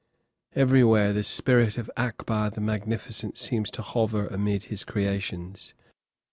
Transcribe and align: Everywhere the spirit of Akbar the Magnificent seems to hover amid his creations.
Everywhere 0.55 1.13
the 1.13 1.21
spirit 1.21 1.77
of 1.77 1.91
Akbar 1.95 2.49
the 2.49 2.59
Magnificent 2.59 3.37
seems 3.37 3.69
to 3.69 3.83
hover 3.83 4.25
amid 4.25 4.63
his 4.63 4.83
creations. 4.83 5.75